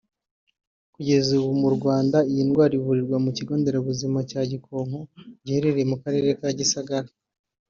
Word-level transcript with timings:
Kugeza 0.93 1.29
ubu 1.39 1.51
mu 1.61 1.69
Rwanda 1.75 2.17
iyi 2.31 2.43
ndwara 2.47 2.73
ivurirwa 2.79 3.17
mu 3.25 3.31
kigo 3.37 3.53
nderabuzima 3.59 4.19
cya 4.29 4.41
Gikonko 4.51 4.99
giherereye 5.45 5.85
mu 5.91 5.97
Karere 6.01 6.29
ka 6.39 6.49
Gisagara 6.59 7.09